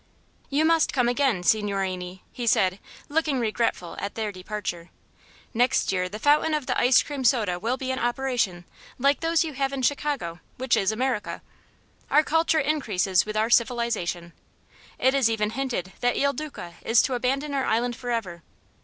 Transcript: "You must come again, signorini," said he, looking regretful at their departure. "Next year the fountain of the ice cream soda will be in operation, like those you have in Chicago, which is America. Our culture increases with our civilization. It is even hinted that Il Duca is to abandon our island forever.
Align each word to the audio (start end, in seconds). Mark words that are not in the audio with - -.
"You 0.49 0.65
must 0.65 0.93
come 0.93 1.07
again, 1.07 1.43
signorini," 1.43 2.23
said 2.47 2.73
he, 2.73 2.79
looking 3.07 3.39
regretful 3.39 3.95
at 3.99 4.15
their 4.15 4.31
departure. 4.31 4.89
"Next 5.53 5.91
year 5.91 6.09
the 6.09 6.17
fountain 6.17 6.55
of 6.55 6.65
the 6.65 6.75
ice 6.75 7.03
cream 7.03 7.23
soda 7.23 7.59
will 7.59 7.77
be 7.77 7.91
in 7.91 7.99
operation, 7.99 8.65
like 8.97 9.19
those 9.19 9.43
you 9.43 9.53
have 9.53 9.71
in 9.71 9.83
Chicago, 9.83 10.39
which 10.57 10.75
is 10.75 10.91
America. 10.91 11.43
Our 12.09 12.23
culture 12.23 12.59
increases 12.59 13.27
with 13.27 13.37
our 13.37 13.51
civilization. 13.51 14.33
It 14.97 15.13
is 15.13 15.29
even 15.29 15.51
hinted 15.51 15.91
that 15.99 16.17
Il 16.17 16.33
Duca 16.33 16.73
is 16.83 17.03
to 17.03 17.13
abandon 17.13 17.53
our 17.53 17.65
island 17.65 17.95
forever. 17.95 18.41